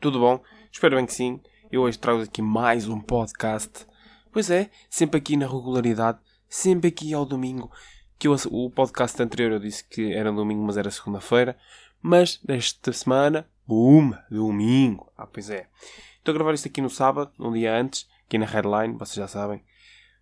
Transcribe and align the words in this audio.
Tudo 0.00 0.18
bom? 0.18 0.42
Espero 0.72 0.96
bem 0.96 1.04
que 1.04 1.12
sim. 1.12 1.42
Eu 1.70 1.82
hoje 1.82 1.98
trago 1.98 2.22
aqui 2.22 2.40
mais 2.40 2.88
um 2.88 2.98
podcast. 2.98 3.86
Pois 4.32 4.50
é, 4.50 4.70
sempre 4.88 5.18
aqui 5.18 5.36
na 5.36 5.46
regularidade, 5.46 6.18
sempre 6.48 6.88
aqui 6.88 7.12
ao 7.12 7.26
domingo. 7.26 7.70
Que 8.18 8.26
eu, 8.26 8.34
o 8.50 8.70
podcast 8.70 9.22
anterior 9.22 9.52
eu 9.52 9.58
disse 9.58 9.84
que 9.84 10.14
era 10.14 10.32
domingo, 10.32 10.62
mas 10.62 10.78
era 10.78 10.90
segunda-feira. 10.90 11.54
Mas 12.00 12.38
desta 12.42 12.94
semana, 12.94 13.46
boom, 13.66 14.14
domingo. 14.30 15.12
Ah, 15.18 15.26
pois 15.26 15.50
é. 15.50 15.68
Estou 16.16 16.32
a 16.32 16.34
gravar 16.34 16.54
isto 16.54 16.66
aqui 16.66 16.80
no 16.80 16.88
sábado, 16.88 17.30
um 17.38 17.52
dia 17.52 17.76
antes, 17.76 18.08
aqui 18.26 18.38
na 18.38 18.46
Headline, 18.46 18.96
vocês 18.96 19.16
já 19.16 19.28
sabem. 19.28 19.62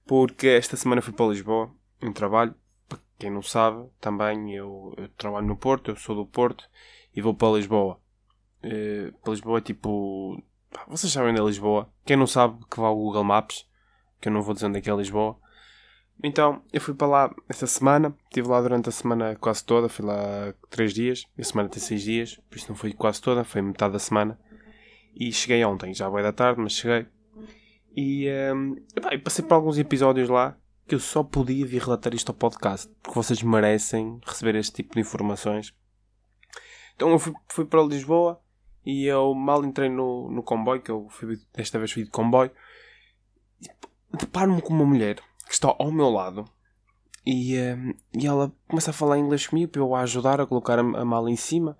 Porque 0.05 0.49
esta 0.49 0.77
semana 0.77 1.01
fui 1.01 1.13
para 1.13 1.29
Lisboa, 1.29 1.73
em 2.03 2.13
trabalho. 2.13 2.53
Para 2.89 2.99
quem 3.17 3.31
não 3.31 3.43
sabe, 3.43 3.89
também 4.01 4.57
eu, 4.57 4.93
eu 4.97 5.09
trabalho 5.11 5.47
no 5.47 5.57
Porto, 5.57 5.93
eu 5.93 5.97
sou 5.97 6.17
do 6.17 6.27
Porto 6.27 6.69
e 7.15 7.23
vou 7.23 7.33
para 7.33 7.57
Lisboa. 7.57 8.01
Uh, 8.65 9.13
para 9.23 9.33
Lisboa 9.33 9.59
é 9.59 9.63
tipo. 9.63 10.43
Vocês 10.89 11.13
sabem 11.13 11.31
onde 11.31 11.41
é 11.41 11.45
Lisboa? 11.45 11.91
Quem 12.05 12.17
não 12.17 12.27
sabe 12.27 12.59
que 12.71 12.79
vá 12.79 12.89
ao 12.89 12.97
Google 12.97 13.25
Maps, 13.25 13.67
que 14.21 14.29
eu 14.29 14.33
não 14.33 14.43
vou 14.43 14.55
dizer 14.55 14.67
onde 14.67 14.79
é 14.79 14.81
que 14.81 14.91
é 14.91 14.95
Lisboa. 14.95 15.39
Então, 16.23 16.63
eu 16.73 16.81
fui 16.81 16.95
para 16.95 17.07
lá 17.07 17.35
esta 17.49 17.67
semana, 17.67 18.15
estive 18.25 18.49
lá 18.49 18.61
durante 18.61 18.89
a 18.89 18.93
semana 18.93 19.37
quase 19.37 19.65
toda, 19.65 19.89
fui 19.89 20.05
lá 20.05 20.53
3 20.69 20.93
dias, 20.93 21.25
a 21.39 21.45
semana 21.45 21.69
tem 21.69 21.81
6 21.81 22.03
dias, 22.03 22.41
por 22.51 22.57
isso 22.57 22.69
não 22.69 22.75
foi 22.75 22.93
quase 22.93 23.21
toda, 23.23 23.45
foi 23.45 23.63
metade 23.63 23.93
da 23.93 24.01
semana. 24.01 24.39
E 25.15 25.33
cheguei 25.33 25.65
ontem, 25.65 25.95
já 25.95 26.09
vai 26.09 26.23
da 26.23 26.33
tarde, 26.33 26.61
mas 26.61 26.73
cheguei. 26.73 27.07
E, 27.97 28.29
um, 28.53 28.77
eu 29.11 29.21
passei 29.21 29.45
por 29.45 29.55
alguns 29.55 29.79
episódios 29.79 30.29
lá 30.29 30.57
que 30.89 30.95
eu 30.95 31.01
só 31.01 31.23
podia 31.23 31.67
vir 31.67 31.83
relatar 31.83 32.15
isto 32.15 32.31
ao 32.31 32.35
podcast, 32.35 32.91
porque 33.03 33.15
vocês 33.15 33.43
merecem 33.43 34.21
receber 34.27 34.57
este 34.57 34.73
tipo 34.83 34.95
de 34.95 35.01
informações. 35.01 35.75
Então 36.97 37.11
eu 37.11 37.19
fui, 37.19 37.33
fui 37.47 37.65
para 37.65 37.83
Lisboa 37.83 38.41
e 38.89 39.05
eu 39.05 39.35
mal 39.35 39.63
entrei 39.67 39.91
no, 39.91 40.31
no 40.31 40.43
comboio, 40.43 40.81
que 40.81 40.91
eu 40.91 41.11
fui, 41.11 41.39
desta 41.55 41.79
vez 41.79 41.93
fui 41.93 42.05
de 42.05 42.11
comboio, 42.11 42.51
deparo-me 44.19 44.63
com 44.63 44.73
uma 44.73 44.87
mulher 44.87 45.17
que 45.47 45.53
está 45.53 45.77
ao 45.79 45.93
meu 45.93 46.09
lado 46.09 46.47
e, 47.27 47.59
um, 47.59 47.93
e 48.19 48.27
ela 48.27 48.51
começa 48.67 48.89
a 48.89 48.95
falar 48.95 49.19
inglês 49.19 49.47
comigo 49.47 49.71
para 49.71 49.83
eu 49.83 49.95
a 49.95 50.01
ajudar 50.01 50.41
a 50.41 50.47
colocar 50.47 50.79
a, 50.79 50.81
a 50.81 51.05
mala 51.05 51.31
em 51.31 51.37
cima. 51.37 51.77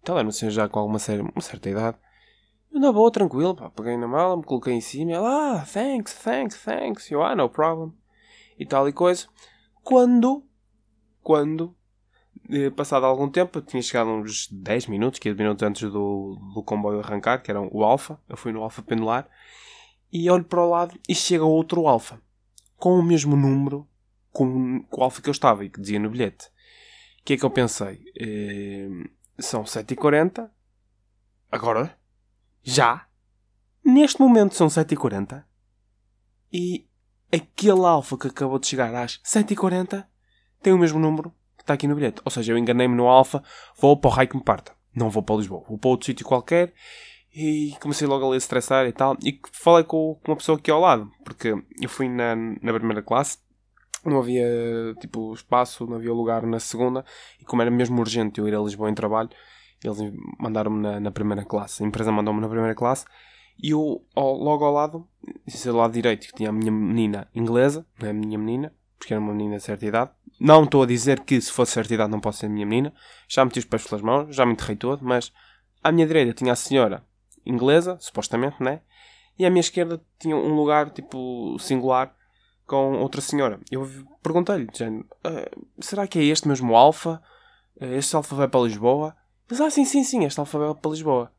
Então 0.00 0.16
era 0.16 0.24
uma 0.24 0.30
senhora 0.30 0.54
já 0.54 0.68
com 0.68 0.78
alguma 0.78 1.00
uma 1.34 1.42
certa 1.42 1.68
idade. 1.68 1.96
Eu 2.72 2.78
na 2.78 2.92
boa, 2.92 3.10
tranquilo, 3.10 3.56
pá, 3.56 3.68
peguei 3.68 3.96
na 3.96 4.06
mala, 4.06 4.36
me 4.36 4.44
coloquei 4.44 4.74
em 4.74 4.80
cima 4.80 5.10
e 5.10 5.14
ela, 5.14 5.56
ah, 5.56 5.66
thanks, 5.66 6.14
thanks, 6.14 6.62
thanks. 6.62 7.10
Eu, 7.10 7.24
ah, 7.24 7.34
no 7.34 7.50
problem. 7.50 7.92
E 8.56 8.64
tal 8.64 8.88
e 8.88 8.92
coisa. 8.92 9.26
Quando, 9.82 10.44
quando, 11.22 11.74
passado 12.76 13.06
algum 13.06 13.28
tempo, 13.28 13.60
tinha 13.60 13.82
chegado 13.82 14.10
uns 14.10 14.48
10 14.50 14.86
minutos, 14.86 15.18
15 15.18 15.36
minutos 15.36 15.62
antes 15.62 15.82
do, 15.90 16.38
do 16.54 16.62
comboio 16.62 17.00
arrancar, 17.00 17.42
que 17.42 17.50
era 17.50 17.60
o 17.60 17.82
Alfa. 17.82 18.18
Eu 18.28 18.36
fui 18.36 18.52
no 18.52 18.62
Alfa 18.62 18.82
pendular. 18.82 19.28
E 20.12 20.30
olho 20.30 20.44
para 20.44 20.62
o 20.62 20.68
lado 20.68 20.98
e 21.08 21.14
chega 21.14 21.44
outro 21.44 21.86
Alfa. 21.86 22.20
Com 22.76 22.98
o 22.98 23.02
mesmo 23.02 23.36
número 23.36 23.88
com, 24.30 24.82
com 24.84 25.00
o 25.00 25.04
Alfa 25.04 25.22
que 25.22 25.28
eu 25.28 25.32
estava 25.32 25.64
e 25.64 25.70
que 25.70 25.80
dizia 25.80 25.98
no 25.98 26.10
bilhete. 26.10 26.46
O 27.20 27.24
que 27.24 27.34
é 27.34 27.36
que 27.36 27.44
eu 27.44 27.50
pensei? 27.50 28.04
Eh, 28.18 28.88
são 29.38 29.62
7h40. 29.62 30.50
Agora? 31.50 31.96
Já? 32.62 33.06
Neste 33.84 34.20
momento 34.20 34.54
são 34.54 34.66
7h40. 34.66 35.44
E 36.52 36.86
aquele 37.32 37.86
alfa 37.86 38.18
que 38.18 38.26
acabou 38.26 38.58
de 38.58 38.66
chegar 38.66 38.94
às 38.94 39.18
7h40 39.18 40.04
tem 40.60 40.72
o 40.72 40.78
mesmo 40.78 40.98
número 40.98 41.32
que 41.62 41.64
está 41.64 41.74
aqui 41.74 41.86
no 41.86 41.94
bilhete. 41.94 42.20
Ou 42.24 42.30
seja, 42.30 42.52
eu 42.52 42.58
enganei-me 42.58 42.94
no 42.94 43.06
alfa, 43.06 43.42
vou 43.78 43.96
para 43.96 44.08
o 44.08 44.12
raio 44.12 44.28
que 44.28 44.36
me 44.36 44.42
parta. 44.42 44.72
Não 44.94 45.08
vou 45.08 45.22
para 45.22 45.36
Lisboa, 45.36 45.64
vou 45.68 45.78
para 45.78 45.90
outro 45.90 46.06
sítio 46.06 46.26
qualquer. 46.26 46.74
E 47.34 47.74
comecei 47.80 48.06
logo 48.06 48.30
a 48.30 48.36
estressar 48.36 48.86
e 48.86 48.92
tal. 48.92 49.16
E 49.24 49.40
falei 49.52 49.84
com, 49.84 50.20
uma 50.26 50.36
pessoa 50.36 50.58
aqui 50.58 50.70
ao 50.70 50.80
lado, 50.80 51.10
porque 51.24 51.54
eu 51.80 51.88
fui 51.88 52.08
na, 52.08 52.36
na 52.36 52.72
primeira 52.74 53.02
classe, 53.02 53.38
não 54.04 54.18
havia 54.18 54.44
tipo 55.00 55.32
espaço, 55.32 55.86
não 55.86 55.96
havia 55.96 56.12
lugar 56.12 56.44
na 56.44 56.60
segunda, 56.60 57.04
e 57.40 57.44
como 57.44 57.62
era 57.62 57.70
mesmo 57.70 57.98
urgente 58.00 58.38
eu 58.38 58.48
ir 58.48 58.54
a 58.54 58.60
Lisboa 58.60 58.90
em 58.90 58.94
trabalho, 58.94 59.30
eles 59.82 59.98
mandaram-me 60.38 60.80
na, 60.80 61.00
na, 61.00 61.10
primeira 61.10 61.44
classe. 61.44 61.82
A 61.82 61.86
empresa 61.86 62.12
mandou-me 62.12 62.40
na 62.40 62.48
primeira 62.48 62.74
classe. 62.74 63.04
E 63.62 63.70
eu, 63.70 64.04
ao, 64.14 64.34
logo 64.36 64.64
ao 64.64 64.72
lado, 64.72 65.08
esse 65.46 65.70
lado 65.70 65.92
direito, 65.92 66.26
que 66.26 66.34
tinha 66.34 66.50
a 66.50 66.52
minha 66.52 66.70
menina 66.70 67.28
inglesa, 67.34 67.86
não 67.98 68.08
é 68.08 68.10
a 68.10 68.14
minha 68.14 68.38
menina, 68.38 68.72
porque 68.98 69.12
era 69.12 69.20
uma 69.20 69.32
menina 69.32 69.56
de 69.56 69.62
certa 69.62 69.86
idade. 69.86 70.10
Não 70.40 70.64
estou 70.64 70.82
a 70.82 70.86
dizer 70.86 71.20
que 71.20 71.40
se 71.40 71.52
fosse 71.52 71.72
certa 71.72 71.94
idade 71.94 72.10
não 72.10 72.20
posso 72.20 72.38
ser 72.38 72.46
a 72.46 72.48
minha 72.48 72.66
menina. 72.66 72.92
Já 73.28 73.44
meti 73.44 73.58
os 73.58 73.64
pés 73.64 73.86
pelas 73.86 74.02
mãos, 74.02 74.34
já 74.34 74.44
me 74.44 74.52
enterrei 74.52 74.76
todo, 74.76 75.04
mas 75.04 75.32
à 75.82 75.92
minha 75.92 76.06
direita 76.06 76.32
tinha 76.32 76.52
a 76.52 76.56
senhora 76.56 77.04
inglesa, 77.44 77.96
supostamente, 78.00 78.62
né? 78.62 78.80
E 79.38 79.46
à 79.46 79.50
minha 79.50 79.60
esquerda 79.60 80.00
tinha 80.18 80.36
um 80.36 80.54
lugar, 80.54 80.90
tipo, 80.90 81.56
singular, 81.58 82.14
com 82.66 82.98
outra 82.98 83.20
senhora. 83.20 83.60
Eu 83.70 83.88
perguntei-lhe, 84.22 84.64
uh, 84.66 85.66
será 85.80 86.06
que 86.06 86.18
é 86.18 86.24
este 86.24 86.46
mesmo 86.46 86.76
alfa? 86.76 87.22
Uh, 87.80 87.94
este 87.94 88.14
alfa 88.14 88.34
vai 88.34 88.48
para 88.48 88.60
Lisboa? 88.60 89.16
Mas, 89.48 89.60
ah, 89.60 89.70
sim, 89.70 89.84
sim, 89.84 90.04
sim, 90.04 90.24
este 90.24 90.38
alfa 90.38 90.58
vai 90.58 90.74
para 90.74 90.90
Lisboa. 90.90 91.32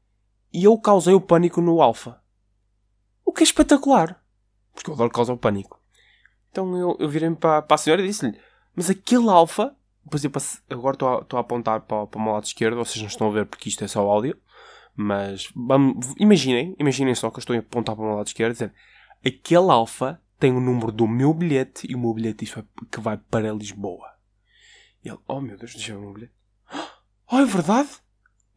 E 0.52 0.66
eu 0.66 0.78
causei 0.78 1.14
o 1.14 1.22
pânico 1.22 1.62
no 1.62 1.82
alfa. 1.82 2.22
O 3.26 3.32
que 3.32 3.42
é 3.42 3.46
espetacular. 3.46 4.22
Porque 4.74 4.90
eu 4.90 4.94
adoro 4.94 5.10
causar 5.10 5.34
o 5.34 5.38
pânico. 5.38 5.80
Então 6.52 6.78
eu, 6.78 6.96
eu 7.00 7.10
virei-me 7.10 7.36
para, 7.36 7.62
para 7.62 7.76
a 7.76 7.78
senhora 7.78 8.04
e 8.04 8.08
disse-lhe: 8.08 8.40
Mas 8.76 8.90
aquele 8.90 9.30
alfa. 9.30 9.76
Eu 10.22 10.30
passe, 10.30 10.60
agora 10.70 10.96
estou 10.96 11.08
a, 11.08 11.40
a 11.40 11.40
apontar 11.40 11.82
para, 11.82 12.06
para 12.06 12.20
o 12.20 12.22
meu 12.24 12.34
lado 12.34 12.46
esquerdo. 12.46 12.76
Vocês 12.78 13.00
não 13.00 13.08
estão 13.08 13.28
a 13.28 13.32
ver 13.32 13.46
porque 13.46 13.70
isto 13.70 13.84
é 13.84 13.88
só 13.88 14.02
áudio. 14.02 14.38
Mas 14.96 15.50
vamos, 15.56 16.14
imaginem, 16.20 16.76
imaginem 16.78 17.16
só 17.16 17.32
que 17.32 17.38
eu 17.38 17.40
estou 17.40 17.56
a 17.56 17.60
apontar 17.60 17.96
para 17.96 18.04
o 18.04 18.08
meu 18.08 18.18
lado 18.18 18.28
esquerdo 18.28 18.54
dizer: 18.54 18.74
Aquele 19.26 19.72
alfa 19.72 20.22
tem 20.38 20.52
o 20.52 20.60
número 20.60 20.92
do 20.92 21.08
meu 21.08 21.34
bilhete 21.34 21.88
e 21.90 21.96
o 21.96 22.00
meu 22.00 22.14
bilhete 22.14 22.46
diz 22.46 22.56
que 22.92 23.00
vai 23.00 23.18
para 23.18 23.52
Lisboa. 23.54 24.08
E 25.04 25.10
ele: 25.10 25.20
Oh 25.28 25.42
meu 25.42 25.58
Deus, 25.58 25.74
deixa 25.74 25.94
eu 25.94 25.96
ver 25.96 26.02
o 26.02 26.06
meu 26.06 26.14
bilhete. 26.14 26.34
Oh, 27.32 27.40
é 27.40 27.46
verdade? 27.46 27.90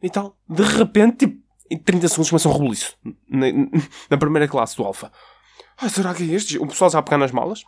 E 0.01 0.09
tal. 0.09 0.37
De 0.47 0.61
repente, 0.61 1.25
tipo, 1.25 1.41
em 1.69 1.77
30 1.77 2.07
segundos 2.09 2.29
começa 2.29 2.49
um 2.49 2.53
rebuliço. 2.53 2.97
Na, 3.27 3.47
na 4.09 4.17
primeira 4.17 4.47
classe 4.47 4.75
do 4.77 4.83
Alfa. 4.83 5.11
Ah, 5.77 5.89
será 5.89 6.13
que 6.13 6.23
é 6.23 6.35
este? 6.35 6.57
O 6.59 6.67
pessoal 6.67 6.89
já 6.91 6.99
a 6.99 7.03
pegar 7.03 7.17
nas 7.17 7.31
malas. 7.31 7.63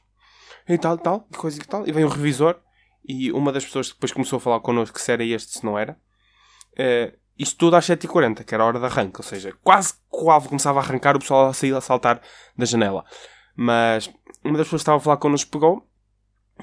E 0.69 0.78
tal, 0.78 1.00
tal, 1.00 1.28
e 1.34 1.35
coisa 1.35 1.59
e 1.59 1.66
tal. 1.66 1.88
E 1.88 1.91
vem 1.91 2.06
o 2.06 2.07
revisor. 2.07 2.56
E 3.03 3.31
uma 3.31 3.52
das 3.52 3.66
pessoas 3.66 3.88
que 3.88 3.96
depois 3.96 4.13
começou 4.13 4.38
a 4.38 4.40
falar 4.40 4.59
connosco 4.59 5.02
se 5.02 5.12
era 5.12 5.24
este, 5.24 5.57
se 5.57 5.66
não 5.66 5.80
era. 5.80 6.00
Uh, 6.74 7.18
isto 7.38 7.57
tudo 7.57 7.75
às 7.75 7.88
7h40, 7.88 8.44
que 8.44 8.53
era 8.53 8.63
a 8.63 8.68
hora 8.68 8.79
de 8.79 8.85
arranque. 8.85 9.19
Ou 9.19 9.24
seja, 9.24 9.52
quase 9.63 9.94
que 9.94 10.00
o 10.12 10.29
alvo 10.29 10.47
começava 10.47 10.79
a 10.79 10.84
arrancar, 10.84 11.16
o 11.16 11.19
pessoal 11.19 11.47
a 11.47 11.53
sair 11.53 11.74
a 11.74 11.81
saltar 11.81 12.22
da 12.56 12.66
janela. 12.66 13.03
Mas 13.56 14.13
uma 14.44 14.58
das 14.58 14.68
pessoas 14.68 14.81
que 14.81 14.84
estava 14.84 14.97
a 14.97 15.02
falar 15.02 15.18
connosco 15.18 15.50
pegou 15.50 15.90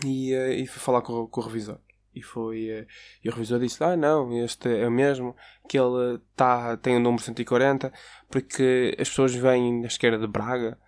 e, 0.04 0.32
uh, 0.34 0.52
e 0.52 0.66
foi 0.68 0.80
falar 0.80 1.02
com, 1.02 1.26
com 1.26 1.40
o 1.40 1.44
revisor. 1.44 1.78
E 2.14 2.22
foi. 2.22 2.82
Uh, 2.82 2.86
e 3.24 3.28
o 3.28 3.32
revisor 3.32 3.58
disse: 3.58 3.82
Ah, 3.82 3.96
não, 3.96 4.32
este 4.44 4.68
é 4.68 4.86
o 4.86 4.90
mesmo, 4.90 5.34
que 5.68 5.76
ele 5.76 6.20
tá, 6.36 6.76
tem 6.76 6.96
o 6.96 7.00
número 7.00 7.24
140, 7.24 7.92
porque 8.30 8.96
as 9.00 9.08
pessoas 9.08 9.34
vêm 9.34 9.80
na 9.80 9.88
esquerda 9.88 10.16
de 10.16 10.28
Braga, 10.28 10.78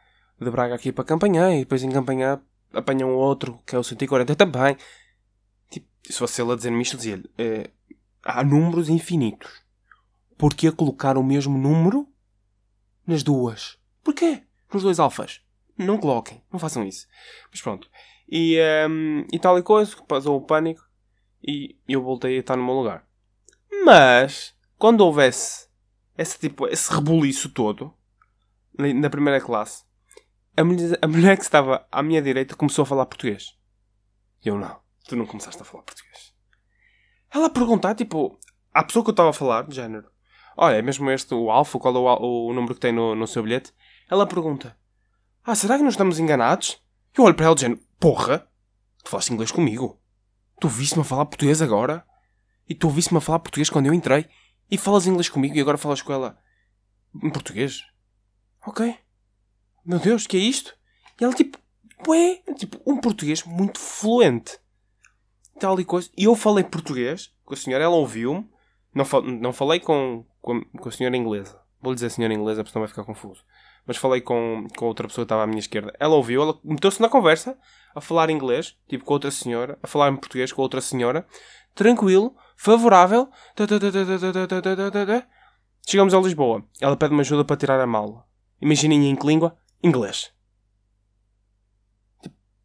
de 0.40 0.50
Braga 0.52 0.76
aqui 0.76 0.92
para 0.92 1.02
Campanhã, 1.02 1.52
e 1.56 1.60
depois 1.60 1.82
em 1.82 1.90
Campanhã 1.90 2.40
apanham 2.72 3.14
outro, 3.14 3.58
que 3.66 3.74
é 3.74 3.78
o 3.78 3.84
140 3.84 4.34
também. 4.34 4.76
Tipo, 5.70 5.86
se 6.04 6.12
fosse 6.12 6.40
ele 6.42 6.52
a 6.52 6.56
dizer-me 6.56 6.82
isto, 6.82 6.96
dizia-lhe: 6.96 7.28
eh, 7.38 7.70
Há 8.22 8.44
números 8.44 8.88
infinitos. 8.88 9.62
Porquê 10.36 10.70
colocar 10.70 11.16
o 11.16 11.22
mesmo 11.22 11.56
número 11.56 12.08
nas 13.06 13.22
duas? 13.22 13.78
Porquê? 14.04 14.42
Nos 14.72 14.82
dois 14.82 15.00
alfas? 15.00 15.40
Não 15.76 15.98
coloquem, 15.98 16.42
não 16.52 16.58
façam 16.58 16.84
isso. 16.84 17.06
Mas 17.50 17.60
pronto. 17.60 17.88
E, 18.28 18.56
um, 18.56 19.20
ehm, 19.20 19.26
e 19.32 19.38
tal 19.38 19.58
e 19.58 19.62
coisa, 19.62 19.96
passou 20.06 20.36
o 20.36 20.42
pânico 20.42 20.86
e 21.42 21.76
eu 21.88 22.02
voltei 22.02 22.36
a 22.36 22.40
estar 22.40 22.56
no 22.56 22.64
meu 22.64 22.74
lugar. 22.74 23.06
Mas, 23.84 24.54
quando 24.76 25.00
houvesse 25.00 25.68
esse, 26.16 26.38
tipo, 26.38 26.66
esse 26.66 26.92
rebuliço 26.92 27.48
todo, 27.48 27.94
na 28.76 29.08
primeira 29.08 29.40
classe, 29.40 29.84
a 30.58 30.64
mulher, 30.64 30.98
a 31.00 31.06
mulher 31.06 31.36
que 31.36 31.44
estava 31.44 31.86
à 31.90 32.02
minha 32.02 32.20
direita 32.20 32.56
começou 32.56 32.82
a 32.82 32.86
falar 32.86 33.06
português. 33.06 33.56
Eu, 34.44 34.58
não, 34.58 34.80
tu 35.06 35.14
não 35.14 35.24
começaste 35.24 35.62
a 35.62 35.64
falar 35.64 35.84
português. 35.84 36.34
Ela 37.32 37.48
perguntar, 37.48 37.94
tipo, 37.94 38.36
à 38.74 38.82
pessoa 38.82 39.04
que 39.04 39.10
eu 39.10 39.12
estava 39.12 39.30
a 39.30 39.32
falar, 39.32 39.68
de 39.68 39.76
género, 39.76 40.10
olha, 40.56 40.74
é 40.76 40.82
mesmo 40.82 41.08
este 41.12 41.32
o 41.32 41.50
alfa, 41.50 41.78
qual 41.78 41.94
é 41.94 41.98
o, 41.98 42.48
o 42.48 42.52
número 42.52 42.74
que 42.74 42.80
tem 42.80 42.92
no, 42.92 43.14
no 43.14 43.26
seu 43.28 43.44
bilhete? 43.44 43.72
Ela 44.10 44.26
pergunta, 44.26 44.76
ah, 45.44 45.54
será 45.54 45.76
que 45.76 45.84
nós 45.84 45.92
estamos 45.92 46.18
enganados? 46.18 46.82
Eu 47.16 47.22
olho 47.22 47.36
para 47.36 47.46
ela 47.46 47.54
de 47.54 47.60
género, 47.60 47.80
porra, 48.00 48.48
tu 49.04 49.10
falaste 49.10 49.32
inglês 49.32 49.52
comigo. 49.52 50.00
Tu 50.60 50.68
viste-me 50.68 51.02
a 51.02 51.04
falar 51.04 51.26
português 51.26 51.62
agora? 51.62 52.04
E 52.68 52.74
tu 52.74 52.88
ouviste-me 52.88 53.18
a 53.18 53.20
falar 53.20 53.38
português 53.38 53.70
quando 53.70 53.86
eu 53.86 53.94
entrei? 53.94 54.28
E 54.68 54.76
falas 54.76 55.06
inglês 55.06 55.28
comigo 55.28 55.56
e 55.56 55.60
agora 55.60 55.78
falas 55.78 56.02
com 56.02 56.12
ela 56.12 56.36
em 57.22 57.30
português? 57.30 57.80
Ok. 58.66 58.98
Meu 59.88 59.98
Deus, 59.98 60.26
que 60.26 60.36
é 60.36 60.40
isto? 60.40 60.76
E 61.18 61.24
ela 61.24 61.32
tipo, 61.32 61.56
ué, 62.06 62.42
tipo, 62.58 62.78
um 62.84 63.00
português 63.00 63.42
muito 63.44 63.80
fluente. 63.80 64.58
Tal 65.58 65.80
e 65.80 65.84
coisa. 65.84 66.10
E 66.14 66.24
eu 66.24 66.34
falei 66.34 66.62
português 66.62 67.32
com 67.42 67.54
a 67.54 67.56
senhora, 67.56 67.84
ela 67.84 67.96
ouviu-me. 67.96 68.46
Não, 68.94 69.06
fal 69.06 69.22
não 69.22 69.50
falei 69.50 69.80
com, 69.80 70.26
com, 70.42 70.60
com 70.60 70.88
a 70.90 70.92
senhora 70.92 71.16
inglesa. 71.16 71.58
Vou 71.80 71.94
dizer 71.94 72.10
senhora 72.10 72.34
inglesa, 72.34 72.62
porque 72.62 72.72
senão 72.72 72.82
vai 72.82 72.88
ficar 72.88 73.02
confuso. 73.02 73.42
Mas 73.86 73.96
falei 73.96 74.20
com, 74.20 74.66
com 74.76 74.84
outra 74.84 75.08
pessoa 75.08 75.24
que 75.24 75.28
estava 75.28 75.44
à 75.44 75.46
minha 75.46 75.58
esquerda. 75.58 75.90
Ela 75.98 76.16
ouviu, 76.16 76.42
ela 76.42 76.60
meteu-se 76.62 77.00
na 77.00 77.08
conversa, 77.08 77.58
a 77.94 78.00
falar 78.02 78.28
inglês, 78.28 78.76
tipo 78.90 79.06
com 79.06 79.14
outra 79.14 79.30
senhora, 79.30 79.78
a 79.82 79.86
falar 79.86 80.10
em 80.10 80.16
português 80.16 80.52
com 80.52 80.60
outra 80.60 80.82
senhora, 80.82 81.26
tranquilo, 81.74 82.36
favorável. 82.58 83.30
Chegamos 85.88 86.12
a 86.12 86.20
Lisboa. 86.20 86.62
Ela 86.78 86.94
pede-me 86.94 87.20
ajuda 87.20 87.42
para 87.42 87.56
tirar 87.56 87.80
a 87.80 87.86
mala. 87.86 88.26
Imaginem 88.60 89.08
em 89.08 89.16
que 89.16 89.26
língua? 89.26 89.56
Inglês. 89.82 90.32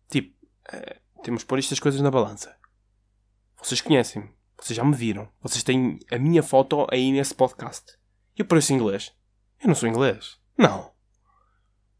Tipo, 0.09 0.35
é, 0.71 0.99
temos 1.23 1.41
de 1.41 1.45
pôr 1.45 1.59
estas 1.59 1.79
coisas 1.79 2.01
na 2.01 2.11
balança. 2.11 2.55
Vocês 3.57 3.81
conhecem-me. 3.81 4.29
Vocês 4.57 4.75
já 4.77 4.83
me 4.83 4.95
viram. 4.95 5.29
Vocês 5.41 5.63
têm 5.63 5.99
a 6.11 6.17
minha 6.17 6.43
foto 6.43 6.87
aí 6.91 7.11
nesse 7.11 7.33
podcast. 7.33 7.97
Eu 8.35 8.45
pareço 8.45 8.73
inglês. 8.73 9.15
Eu 9.61 9.67
não 9.67 9.75
sou 9.75 9.87
inglês. 9.87 10.39
Não. 10.57 10.91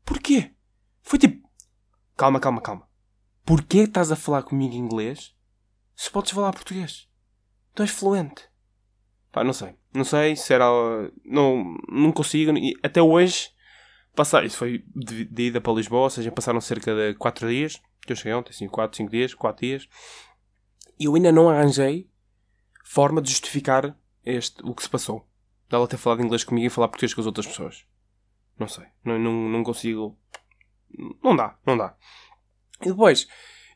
Porquê? 0.04 0.54
Foi 1.02 1.20
tipo. 1.20 1.50
Calma, 2.16 2.40
calma, 2.40 2.62
calma. 2.62 2.88
Porquê 3.46 3.80
estás 3.80 4.12
a 4.12 4.16
falar 4.16 4.44
comigo 4.44 4.74
em 4.74 4.78
inglês 4.78 5.36
se 5.96 6.10
podes 6.10 6.32
falar 6.32 6.54
português? 6.54 7.08
Tu 7.74 7.82
és 7.82 7.92
fluente. 7.92 8.50
Pá, 9.32 9.44
não 9.44 9.54
sei. 9.54 9.76
Não 9.94 10.04
sei 10.04 10.36
se 10.36 10.54
era. 10.54 10.66
Não, 11.24 11.76
não 11.88 12.12
consigo. 12.12 12.52
Até 12.84 13.02
hoje. 13.02 13.53
Passar. 14.16 14.46
Isso 14.46 14.58
foi 14.58 14.84
de, 14.96 15.26
de 15.26 15.44
ida 15.44 15.62
para 15.62 15.74
Lisboa, 15.74 16.04
ou 16.04 16.10
seja, 16.10 16.32
passaram 16.32 16.62
cerca 16.62 16.94
de 16.94 17.16
4 17.16 17.48
dias. 17.48 17.82
Eu 18.08 18.16
cheguei 18.16 18.34
ontem, 18.34 18.52
assim, 18.52 18.68
4, 18.68 18.98
5 18.98 19.12
dias, 19.12 19.34
4 19.34 19.66
dias. 19.66 19.88
E 21.00 21.06
eu 21.06 21.16
ainda 21.16 21.32
não 21.32 21.50
arranjei 21.50 22.10
forma 22.84 23.22
de 23.22 23.30
justificar 23.30 23.98
este, 24.26 24.62
o 24.64 24.74
que 24.76 24.84
se 24.84 24.90
passou. 24.90 25.28
Dela 25.70 25.88
ter 25.88 25.98
falado 25.98 26.22
inglês 26.22 26.44
comigo 26.44 26.68
e 26.68 26.70
falar 26.70 26.88
português 26.90 27.14
com 27.14 27.22
as 27.22 27.28
outras 27.28 27.48
pessoas. 27.48 27.86
Não 28.60 28.68
sei. 28.68 28.86
Não, 29.04 29.18
não, 29.18 29.34
não 29.50 29.64
consigo. 29.64 30.18
Não 31.24 31.36
dá, 31.36 31.58
não 31.66 31.78
dá. 31.78 31.96
E 32.82 32.90
depois, 32.90 33.28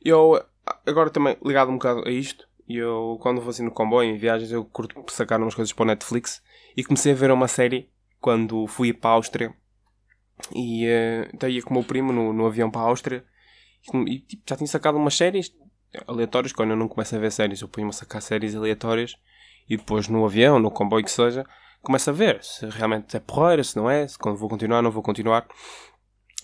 eu, 0.03 0.39
agora 0.85 1.09
também 1.09 1.35
ligado 1.43 1.71
um 1.71 1.77
bocado 1.77 2.07
a 2.07 2.11
isto, 2.11 2.47
eu, 2.67 3.17
quando 3.21 3.41
vou 3.41 3.49
assim 3.49 3.63
no 3.63 3.71
comboio, 3.71 4.09
em 4.09 4.17
viagens, 4.17 4.51
eu 4.51 4.63
curto 4.65 5.03
sacar 5.11 5.41
umas 5.41 5.55
coisas 5.55 5.73
para 5.73 5.83
o 5.83 5.87
Netflix 5.87 6.43
e 6.75 6.83
comecei 6.83 7.13
a 7.13 7.15
ver 7.15 7.31
uma 7.31 7.47
série 7.47 7.89
quando 8.19 8.67
fui 8.67 8.93
para 8.93 9.11
a 9.11 9.13
Áustria 9.13 9.55
e 10.53 10.85
uh, 10.85 11.47
ia 11.47 11.61
com 11.61 11.71
o 11.71 11.73
meu 11.73 11.83
primo 11.83 12.13
no, 12.13 12.33
no 12.33 12.45
avião 12.45 12.69
para 12.69 12.81
a 12.81 12.85
Áustria 12.85 13.25
e, 14.07 14.19
tipo, 14.19 14.43
já 14.47 14.55
tinha 14.55 14.67
sacado 14.67 14.97
umas 14.97 15.15
séries 15.15 15.51
aleatórias. 16.07 16.51
Quando 16.51 16.71
eu 16.71 16.75
não 16.75 16.87
começo 16.87 17.15
a 17.15 17.19
ver 17.19 17.31
séries, 17.31 17.61
eu 17.61 17.67
ponho-me 17.67 17.91
a 17.91 17.93
sacar 17.93 18.21
séries 18.21 18.55
aleatórias 18.55 19.15
e 19.69 19.77
depois 19.77 20.07
no 20.07 20.25
avião, 20.25 20.59
no 20.59 20.71
comboio 20.71 21.03
que 21.03 21.11
seja, 21.11 21.45
começo 21.81 22.09
a 22.09 22.13
ver 22.13 22.43
se 22.43 22.65
realmente 22.67 23.15
é 23.15 23.19
porreira, 23.19 23.63
se 23.63 23.75
não 23.75 23.89
é, 23.89 24.07
se 24.07 24.17
vou 24.21 24.49
continuar, 24.49 24.81
não 24.81 24.91
vou 24.91 25.03
continuar. 25.03 25.47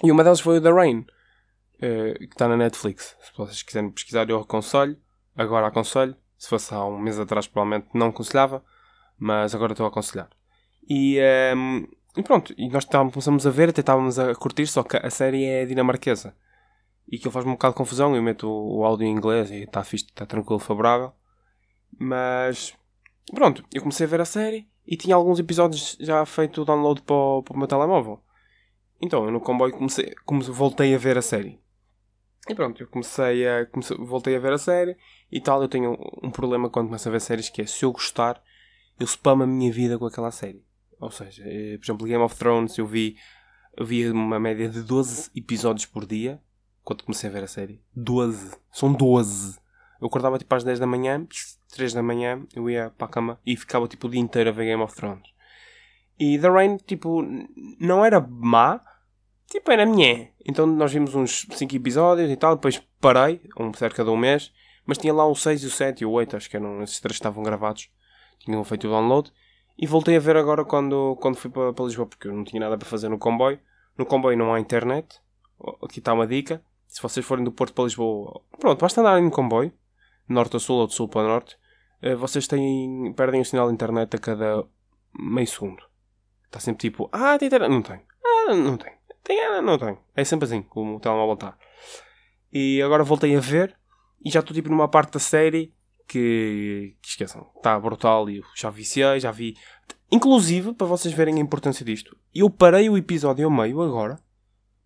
E 0.03 0.11
uma 0.11 0.23
delas 0.23 0.39
foi 0.39 0.57
o 0.57 0.61
The 0.61 0.71
Rain, 0.71 0.99
uh, 0.99 2.17
que 2.17 2.25
está 2.25 2.47
na 2.47 2.57
Netflix. 2.57 3.15
Se 3.21 3.31
vocês 3.37 3.63
quiserem 3.63 3.91
pesquisar, 3.91 4.29
eu 4.29 4.39
aconselho. 4.39 4.97
Agora 5.35 5.67
aconselho. 5.67 6.15
Se 6.37 6.49
fosse 6.49 6.73
há 6.73 6.85
um 6.85 6.99
mês 6.99 7.19
atrás, 7.19 7.47
provavelmente 7.47 7.87
não 7.93 8.07
aconselhava. 8.07 8.63
Mas 9.17 9.55
agora 9.55 9.73
estou 9.73 9.85
a 9.85 9.89
aconselhar. 9.89 10.29
E, 10.89 11.17
ehm, 11.17 11.85
e 12.15 12.21
pronto, 12.21 12.53
e 12.57 12.69
nós 12.69 12.85
começamos 12.85 13.47
a 13.47 13.49
ver, 13.49 13.69
até 13.69 13.81
estávamos 13.81 14.19
a 14.19 14.35
curtir, 14.35 14.67
só 14.67 14.83
que 14.83 14.97
a 14.97 15.09
série 15.09 15.45
é 15.45 15.65
dinamarquesa. 15.65 16.35
E 17.07 17.17
aquilo 17.17 17.31
faz-me 17.31 17.51
um 17.51 17.55
bocado 17.55 17.73
de 17.73 17.77
confusão. 17.77 18.15
Eu 18.15 18.21
meto 18.21 18.47
o, 18.47 18.79
o 18.79 18.85
áudio 18.85 19.05
em 19.05 19.11
inglês 19.11 19.49
e 19.51 19.63
está 19.63 19.83
fixe, 19.83 20.05
está 20.05 20.25
tranquilo, 20.25 20.59
favorável. 20.59 21.11
Mas 21.97 22.75
pronto, 23.33 23.63
eu 23.73 23.81
comecei 23.81 24.05
a 24.05 24.09
ver 24.09 24.21
a 24.21 24.25
série 24.25 24.67
e 24.85 24.95
tinha 24.95 25.15
alguns 25.15 25.39
episódios 25.39 25.97
já 25.99 26.25
feito 26.25 26.61
o 26.61 26.65
download 26.65 27.01
para 27.01 27.15
o, 27.15 27.43
para 27.43 27.55
o 27.55 27.57
meu 27.57 27.67
telemóvel. 27.67 28.21
Então 29.01 29.25
eu 29.25 29.31
no 29.31 29.41
comboio 29.41 29.73
comecei, 29.73 30.13
comecei, 30.25 30.53
voltei 30.53 30.95
a 30.95 30.97
ver 30.97 31.17
a 31.17 31.21
série. 31.21 31.59
E 32.47 32.55
pronto, 32.55 32.81
eu 32.81 32.87
comecei 32.87 33.47
a. 33.47 33.65
Comecei, 33.65 33.97
voltei 33.97 34.35
a 34.35 34.39
ver 34.39 34.53
a 34.53 34.57
série 34.57 34.97
e 35.31 35.41
tal. 35.41 35.61
Eu 35.61 35.69
tenho 35.69 35.91
um, 35.91 36.27
um 36.27 36.31
problema 36.31 36.69
quando 36.69 36.87
começo 36.87 37.07
a 37.07 37.11
ver 37.11 37.21
séries 37.21 37.49
que 37.49 37.61
é 37.61 37.65
se 37.65 37.83
eu 37.85 37.91
gostar, 37.91 38.41
eu 38.99 39.07
spamo 39.07 39.43
a 39.43 39.47
minha 39.47 39.71
vida 39.71 39.97
com 39.97 40.05
aquela 40.05 40.31
série. 40.31 40.63
Ou 41.03 41.11
seja, 41.11 41.43
eh, 41.45 41.77
por 41.77 41.85
exemplo, 41.85 42.07
Game 42.07 42.23
of 42.23 42.35
Thrones 42.35 42.77
eu 42.77 42.87
vi, 42.87 43.17
eu 43.75 43.85
vi 43.85 44.09
uma 44.09 44.39
média 44.39 44.69
de 44.69 44.81
12 44.81 45.31
episódios 45.35 45.85
por 45.85 46.05
dia 46.05 46.39
quando 46.83 47.03
comecei 47.03 47.29
a 47.29 47.33
ver 47.33 47.43
a 47.43 47.47
série. 47.47 47.81
12. 47.95 48.55
São 48.71 48.93
12. 48.93 49.57
Eu 50.01 50.07
acordava 50.07 50.37
tipo 50.37 50.53
às 50.53 50.63
10 50.63 50.79
da 50.79 50.87
manhã, 50.87 51.25
3 51.71 51.93
da 51.93 52.03
manhã, 52.03 52.45
eu 52.55 52.69
ia 52.69 52.89
para 52.97 53.07
a 53.07 53.09
cama 53.09 53.39
e 53.45 53.55
ficava 53.55 53.87
tipo 53.87 54.07
o 54.07 54.09
dia 54.09 54.19
inteiro 54.19 54.49
a 54.49 54.53
ver 54.53 54.65
Game 54.65 54.81
of 54.81 54.95
Thrones. 54.95 55.31
E 56.19 56.37
The 56.37 56.49
Rain, 56.49 56.77
tipo, 56.77 57.21
não 57.79 58.05
era 58.05 58.19
má, 58.19 58.81
tipo, 59.49 59.71
era 59.71 59.85
minha. 59.85 60.29
Então 60.45 60.65
nós 60.65 60.91
vimos 60.91 61.15
uns 61.15 61.47
5 61.51 61.75
episódios 61.75 62.29
e 62.29 62.35
tal, 62.35 62.55
depois 62.55 62.81
parei, 62.99 63.41
um, 63.59 63.73
cerca 63.73 64.03
de 64.03 64.09
um 64.09 64.17
mês, 64.17 64.51
mas 64.85 64.97
tinha 64.97 65.13
lá 65.13 65.25
o 65.25 65.35
6, 65.35 65.63
o 65.63 65.71
7 65.71 66.01
e 66.01 66.05
o 66.05 66.11
8, 66.11 66.37
acho 66.37 66.49
que 66.49 66.57
eram, 66.57 66.83
esses 66.83 66.99
três 66.99 67.15
estavam 67.15 67.43
gravados, 67.43 67.89
tinham 68.39 68.63
feito 68.63 68.87
o 68.87 68.91
download. 68.91 69.31
E 69.77 69.87
voltei 69.87 70.15
a 70.15 70.19
ver 70.19 70.37
agora 70.37 70.63
quando, 70.63 71.15
quando 71.19 71.35
fui 71.35 71.49
para, 71.49 71.73
para 71.73 71.85
Lisboa, 71.85 72.07
porque 72.07 72.27
eu 72.27 72.33
não 72.33 72.43
tinha 72.43 72.59
nada 72.59 72.77
para 72.77 72.87
fazer 72.87 73.09
no 73.09 73.17
comboio. 73.17 73.59
No 73.97 74.05
comboio 74.05 74.37
não 74.37 74.53
há 74.53 74.59
internet. 74.59 75.19
Aqui 75.83 75.99
está 75.99 76.13
uma 76.13 76.27
dica. 76.27 76.63
Se 76.87 77.01
vocês 77.01 77.25
forem 77.25 77.43
do 77.43 77.51
Porto 77.51 77.73
para 77.73 77.85
Lisboa, 77.85 78.41
pronto, 78.59 78.79
basta 78.79 79.01
andarem 79.01 79.23
no 79.23 79.31
comboio 79.31 79.73
norte 80.27 80.55
a 80.57 80.59
sul 80.59 80.77
ou 80.77 80.87
de 80.87 80.93
sul 80.93 81.07
para 81.07 81.27
norte, 81.27 81.57
eh, 82.01 82.15
vocês 82.15 82.47
têm, 82.47 83.13
perdem 83.15 83.41
o 83.41 83.45
sinal 83.45 83.67
de 83.67 83.73
internet 83.73 84.15
a 84.15 84.19
cada 84.19 84.65
meio 85.17 85.47
segundo. 85.47 85.83
Está 86.45 86.59
sempre 86.59 86.81
tipo, 86.81 87.09
ah, 87.11 87.37
tem 87.37 87.47
internet. 87.47 87.69
Não 87.69 87.81
tem. 87.81 88.01
Ah, 88.25 88.53
não 88.53 88.77
tem. 88.77 88.93
Tem, 89.23 89.39
ah, 89.45 89.61
não 89.61 89.77
tem. 89.77 89.97
É 90.15 90.23
sempre 90.23 90.45
assim, 90.45 90.61
como 90.61 90.97
o 90.97 90.99
telemóvel 90.99 91.35
está. 91.35 91.57
E 92.51 92.81
agora 92.81 93.03
voltei 93.03 93.35
a 93.35 93.39
ver 93.39 93.75
e 94.23 94.29
já 94.29 94.39
estou 94.39 94.53
tipo 94.53 94.69
numa 94.69 94.87
parte 94.87 95.13
da 95.13 95.19
série 95.19 95.73
que, 96.07 96.95
que 97.01 97.09
esqueçam, 97.09 97.49
está 97.55 97.79
brutal 97.79 98.29
e 98.29 98.43
já 98.55 98.69
viciei, 98.69 99.19
já 99.19 99.31
vi. 99.31 99.55
Inclusive, 100.11 100.73
para 100.73 100.87
vocês 100.87 101.13
verem 101.13 101.35
a 101.35 101.39
importância 101.39 101.85
disto, 101.85 102.17
eu 102.33 102.49
parei 102.49 102.89
o 102.89 102.97
episódio 102.97 103.45
ao 103.45 103.51
meio 103.51 103.81
agora 103.81 104.19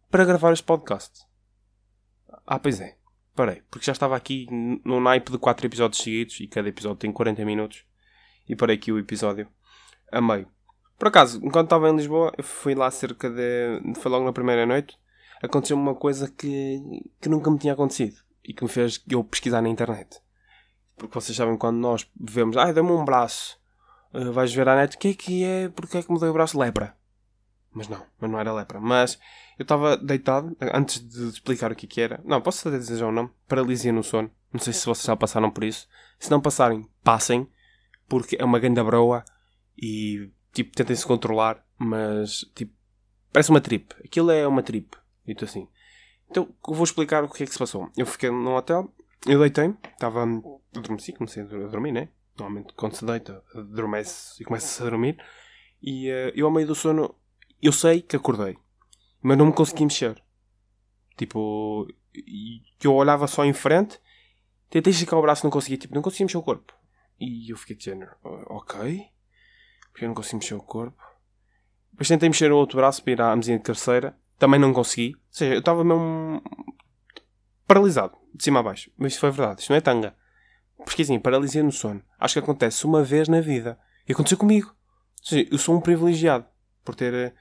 para 0.10 0.26
gravar 0.26 0.54
este 0.54 0.64
podcast. 0.64 1.26
Ah, 2.46 2.60
pois 2.60 2.80
é 2.80 2.98
parei, 3.38 3.62
porque 3.70 3.86
já 3.86 3.92
estava 3.92 4.16
aqui 4.16 4.48
no 4.84 5.00
naipe 5.00 5.32
de 5.32 5.38
4 5.38 5.68
episódios 5.68 6.02
seguidos 6.02 6.40
e 6.40 6.48
cada 6.48 6.68
episódio 6.68 6.98
tem 6.98 7.12
40 7.12 7.46
minutos 7.46 7.86
e 8.50 8.56
parei 8.56 8.76
aqui 8.76 8.92
o 8.92 8.98
episódio 8.98 9.48
a 10.12 10.20
meio. 10.20 10.48
Por 10.98 11.10
acaso, 11.10 11.40
enquanto 11.46 11.68
estava 11.68 11.88
em 11.88 11.96
Lisboa, 11.96 12.34
eu 12.36 12.44
fui 12.44 12.74
lá 12.74 12.90
cerca 12.90 13.30
de. 13.30 13.94
Foi 13.98 14.12
logo 14.12 14.26
na 14.26 14.34
primeira 14.34 14.66
noite. 14.66 14.98
Aconteceu 15.44 15.78
uma 15.78 15.94
coisa 15.94 16.28
que, 16.28 16.82
que 17.22 17.30
nunca 17.30 17.52
me 17.52 17.60
tinha 17.60 17.74
acontecido 17.74 18.18
e 18.44 18.52
que 18.52 18.64
me 18.64 18.70
fez 18.70 19.00
eu 19.08 19.24
pesquisar 19.24 19.62
na 19.62 19.70
internet. 19.70 20.20
Porque 20.98 21.14
vocês 21.14 21.38
sabem 21.38 21.58
quando 21.58 21.78
nós 21.78 22.10
vemos, 22.20 22.58
ai, 22.58 22.74
dá-me 22.74 22.92
um 22.92 23.06
braço, 23.06 23.60
uh, 24.14 24.32
vais 24.34 24.54
ver 24.54 24.68
a 24.68 24.76
net, 24.76 24.96
o 24.96 25.00
que 25.00 25.10
é 25.10 25.14
que 25.14 25.44
é, 25.44 25.70
porque 25.70 25.98
é 25.98 26.04
que 26.04 26.12
me 26.12 26.20
deu 26.20 26.32
o 26.32 26.34
braço? 26.34 26.60
Lepra. 26.60 26.98
Mas 27.72 27.88
não, 27.88 28.04
mas 28.20 28.32
não 28.32 28.40
era 28.40 28.52
lepra. 28.52 28.80
Mas 28.80 29.20
eu 29.58 29.64
estava 29.64 29.96
deitado, 29.96 30.58
antes 30.74 31.00
de 31.00 31.30
explicar 31.30 31.72
o 31.72 31.76
que, 31.76 31.86
que 31.86 32.02
era. 32.02 32.20
Não, 32.26 32.42
posso 32.42 32.68
até 32.68 32.78
dizer 32.78 33.04
o 33.04 33.12
nome? 33.12 33.30
Paralisia 33.48 33.94
no 33.94 34.04
sono. 34.04 34.32
Não 34.52 34.60
sei 34.60 34.74
se 34.74 34.86
vocês 34.86 35.06
já 35.06 35.16
passaram 35.16 35.52
por 35.52 35.64
isso. 35.64 35.88
Se 36.18 36.32
não 36.32 36.42
passarem, 36.42 36.90
passem, 37.04 37.48
porque 38.08 38.36
é 38.40 38.44
uma 38.44 38.58
ganda 38.58 38.84
broa 38.84 39.24
e, 39.78 40.32
tipo, 40.52 40.76
tentem 40.76 40.96
se 40.96 41.06
controlar, 41.06 41.64
mas, 41.78 42.40
tipo, 42.56 42.74
parece 43.32 43.52
uma 43.52 43.62
trip. 43.62 43.94
Aquilo 44.04 44.32
é 44.32 44.48
uma 44.48 44.64
trip. 44.64 44.98
Dito 45.26 45.46
assim. 45.46 45.68
Então, 46.30 46.50
vou 46.68 46.84
explicar 46.84 47.24
o 47.24 47.30
que 47.30 47.44
é 47.44 47.46
que 47.46 47.54
se 47.54 47.60
passou. 47.60 47.90
Eu 47.96 48.06
fiquei 48.06 48.32
num 48.32 48.56
hotel, 48.56 48.92
eu 49.26 49.40
deitei, 49.40 49.74
estava. 49.94 50.26
Adormeci, 50.76 51.14
comecei 51.14 51.44
a 51.44 51.46
dormir, 51.46 51.92
né? 51.92 52.10
Normalmente, 52.38 52.74
quando 52.74 52.96
se 52.96 53.06
deita, 53.06 53.44
adormece 53.56 54.42
e 54.42 54.46
começa-se 54.46 54.82
a 54.82 54.90
dormir. 54.90 55.18
E 55.82 56.10
uh, 56.10 56.32
eu, 56.36 56.46
ao 56.46 56.52
meio 56.52 56.68
do 56.68 56.76
sono, 56.76 57.16
eu 57.62 57.72
sei 57.72 58.02
que 58.02 58.16
acordei 58.16 58.58
mas 59.22 59.38
não 59.38 59.48
me 59.48 59.54
consegui 59.54 59.84
mexer. 59.84 60.24
Tipo, 61.18 61.88
eu 62.84 62.94
olhava 62.94 63.28
só 63.28 63.44
em 63.44 63.54
frente, 63.54 64.00
tentei 64.70 64.92
esticar 64.92 65.18
o 65.18 65.22
braço 65.22 65.44
não 65.44 65.52
conseguia, 65.52 65.78
tipo, 65.78 65.96
não 65.96 66.02
conseguia 66.02 66.26
mexer 66.26 66.38
o 66.38 66.44
corpo. 66.44 66.74
E 67.20 67.52
eu 67.52 67.58
fiquei 67.58 67.76
de 67.76 67.86
género, 67.86 68.16
ok, 68.24 69.08
porque 69.92 70.06
eu 70.06 70.08
não 70.08 70.16
consigo 70.16 70.38
mexer 70.38 70.54
o 70.54 70.62
corpo. 70.62 71.02
Depois 71.92 72.08
tentei 72.08 72.30
mexer 72.30 72.52
o 72.52 72.58
outro 72.58 72.78
braço 72.78 73.04
para 73.04 73.12
ir 73.12 73.22
à 73.22 73.36
mesinha 73.36 73.58
de 73.58 73.64
cabeceira, 73.64 74.18
também 74.38 74.60
não 74.60 74.72
consegui. 74.72 75.16
Ou 75.16 75.22
seja, 75.30 75.56
eu 75.56 75.60
estava 75.60 75.84
mesmo 75.84 76.42
paralisado, 77.66 78.17
de 78.34 78.44
cima 78.44 78.60
a 78.60 78.64
baixo. 78.64 78.92
Mas 78.98 79.14
isso 79.14 79.22
foi 79.22 79.32
verdade, 79.32 79.62
isto 79.62 79.70
não 79.70 79.78
é 79.78 79.82
tanga. 79.82 80.16
Porque 80.78 81.02
assim, 81.02 81.20
paralisia 81.20 81.64
no 81.64 81.72
sono, 81.72 82.02
acho 82.20 82.34
que 82.34 82.40
acontece 82.40 82.86
uma 82.86 83.04
vez 83.04 83.28
na 83.28 83.42
vida. 83.42 83.80
E 84.08 84.12
aconteceu 84.12 84.38
comigo. 84.38 84.70
Ou 84.70 85.26
seja, 85.26 85.48
eu 85.52 85.58
sou 85.58 85.76
um 85.76 85.82
privilegiado 85.82 86.46
por 86.84 86.96
ter 86.96 87.14
é, 87.14 87.34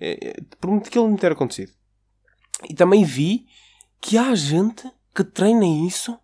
é, 0.00 0.40
prometo 0.60 0.90
que 0.90 0.98
ele 0.98 1.08
não 1.08 1.16
ter 1.16 1.32
acontecido. 1.32 1.72
E 2.68 2.74
também 2.74 3.04
vi 3.04 3.46
que 4.00 4.16
há 4.18 4.34
gente 4.34 4.90
que 5.14 5.24
treina 5.24 5.66
isso 5.86 6.18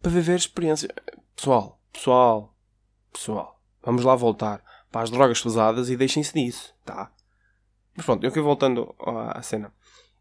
para 0.00 0.10
viver 0.10 0.32
a 0.32 0.36
experiência. 0.36 0.88
Pessoal, 1.34 1.80
pessoal, 1.92 2.54
pessoal, 3.12 3.60
vamos 3.82 4.04
lá 4.04 4.14
voltar. 4.14 4.62
para 4.90 5.02
as 5.02 5.10
drogas 5.10 5.40
pesadas 5.40 5.90
e 5.90 5.96
deixem-se 5.96 6.32
disso, 6.32 6.74
tá? 6.84 7.12
Mas 7.94 8.06
pronto, 8.06 8.24
eu 8.24 8.30
fui 8.30 8.40
voltando 8.40 8.94
à 9.00 9.42
cena. 9.42 9.72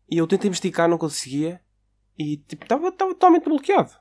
E 0.10 0.18
eu 0.18 0.28
tentei 0.28 0.50
me 0.50 0.54
esticar, 0.54 0.90
não 0.90 0.98
conseguia. 0.98 1.62
E 2.18 2.38
tipo, 2.38 2.64
estava 2.64 2.92
totalmente 2.92 3.46
bloqueado. 3.46 3.92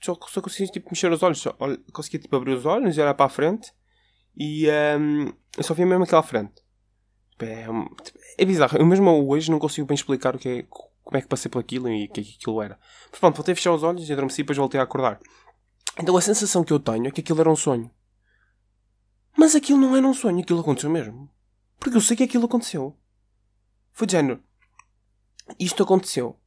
Só, 0.00 0.18
só 0.26 0.40
conseguia 0.40 0.72
tipo, 0.72 0.88
mexer 0.90 1.12
os 1.12 1.22
olhos. 1.22 1.40
Só, 1.40 1.56
conseguia 1.92 2.20
tipo, 2.20 2.34
abrir 2.34 2.54
os 2.54 2.66
olhos 2.66 2.96
e 2.96 3.00
olhar 3.00 3.14
para 3.14 3.26
a 3.26 3.28
frente. 3.28 3.72
E 4.36 4.66
um, 4.98 5.32
eu 5.56 5.62
só 5.62 5.74
via 5.74 5.86
mesmo 5.86 6.04
aquela 6.04 6.22
frente. 6.22 6.54
Tipo, 7.32 7.44
é, 7.44 7.64
tipo, 8.02 8.18
é 8.38 8.44
bizarro. 8.44 8.78
Eu 8.78 8.86
mesmo 8.86 9.10
hoje 9.28 9.50
não 9.50 9.58
consigo 9.58 9.86
bem 9.86 9.94
explicar 9.94 10.34
o 10.34 10.38
que 10.38 10.48
é, 10.48 10.62
como 11.04 11.16
é 11.16 11.20
que 11.20 11.28
passei 11.28 11.50
por 11.50 11.58
aquilo 11.58 11.88
e 11.88 12.06
o 12.06 12.08
que 12.10 12.20
é 12.20 12.24
que 12.24 12.36
aquilo 12.36 12.62
era. 12.62 12.78
Mas 13.10 13.20
pronto, 13.20 13.36
voltei 13.36 13.52
a 13.52 13.56
fechar 13.56 13.72
os 13.72 13.82
olhos 13.82 14.08
e 14.08 14.12
adormeci 14.12 14.40
e 14.40 14.44
depois 14.44 14.58
voltei 14.58 14.80
a 14.80 14.84
acordar. 14.84 15.20
Então 15.98 16.16
a 16.16 16.20
sensação 16.20 16.64
que 16.64 16.72
eu 16.72 16.80
tenho 16.80 17.06
é 17.06 17.10
que 17.10 17.20
aquilo 17.20 17.40
era 17.40 17.50
um 17.50 17.56
sonho. 17.56 17.90
Mas 19.36 19.54
aquilo 19.54 19.78
não 19.78 19.96
era 19.96 20.06
um 20.06 20.14
sonho, 20.14 20.40
aquilo 20.40 20.60
aconteceu 20.60 20.90
mesmo. 20.90 21.30
Porque 21.78 21.96
eu 21.96 22.00
sei 22.00 22.16
que 22.16 22.22
aquilo 22.22 22.46
aconteceu. 22.46 22.96
Foi 23.92 24.06
de 24.06 24.12
género. 24.12 24.42
Isto 25.58 25.82
aconteceu. 25.82 26.38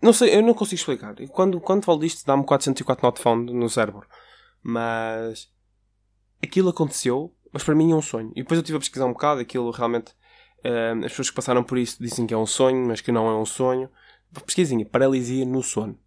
Não 0.00 0.12
sei, 0.12 0.36
eu 0.36 0.42
não 0.42 0.54
consigo 0.54 0.78
explicar. 0.78 1.14
Quando, 1.32 1.60
quando 1.60 1.84
falo 1.84 1.98
disto, 1.98 2.24
dá-me 2.24 2.44
404 2.44 3.04
not 3.04 3.20
found 3.20 3.52
no 3.52 3.68
cérebro. 3.68 4.06
Mas. 4.62 5.50
Aquilo 6.40 6.68
aconteceu, 6.68 7.34
mas 7.52 7.64
para 7.64 7.74
mim 7.74 7.90
é 7.90 7.96
um 7.96 8.02
sonho. 8.02 8.30
E 8.36 8.42
depois 8.42 8.58
eu 8.58 8.62
estive 8.62 8.76
a 8.76 8.80
pesquisar 8.80 9.06
um 9.06 9.12
bocado, 9.12 9.40
aquilo 9.40 9.70
realmente. 9.70 10.12
Uh, 10.58 11.04
as 11.04 11.12
pessoas 11.12 11.30
que 11.30 11.36
passaram 11.36 11.64
por 11.64 11.78
isso 11.78 12.02
dizem 12.02 12.26
que 12.26 12.34
é 12.34 12.36
um 12.36 12.46
sonho, 12.46 12.86
mas 12.86 13.00
que 13.00 13.10
não 13.10 13.28
é 13.28 13.36
um 13.36 13.44
sonho. 13.44 13.90
Pesquisem, 14.46 14.84
paralisia 14.84 15.44
no 15.44 15.62
sono. 15.62 15.98